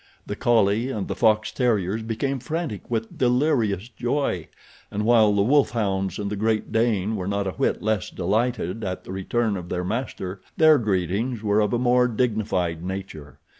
The 0.25 0.35
collie 0.35 0.89
and 0.89 1.07
the 1.07 1.13
fox 1.15 1.51
terriers 1.51 2.01
became 2.01 2.39
frantic 2.39 2.89
with 2.89 3.19
delirious 3.19 3.87
joy, 3.87 4.47
and 4.89 5.05
while 5.05 5.31
the 5.31 5.43
wolf 5.43 5.69
hounds 5.73 6.17
and 6.17 6.31
the 6.31 6.35
great 6.35 6.71
Dane 6.71 7.15
were 7.15 7.27
not 7.27 7.45
a 7.45 7.51
whit 7.51 7.83
less 7.83 8.09
delighted 8.09 8.83
at 8.83 9.03
the 9.03 9.11
return 9.11 9.55
of 9.55 9.69
their 9.69 9.83
master 9.83 10.41
their 10.57 10.79
greetings 10.79 11.43
were 11.43 11.59
of 11.59 11.71
a 11.71 11.77
more 11.77 12.07
dignified 12.07 12.83
nature. 12.83 13.37